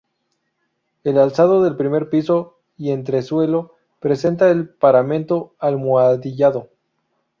El 1.03 1.19
alzado 1.19 1.61
del 1.61 1.75
primer 1.77 2.09
piso 2.09 2.57
y 2.75 2.89
entresuelo 2.89 3.75
presenta 3.99 4.49
el 4.49 4.67
paramento 4.67 5.53
almohadillado. 5.59 6.71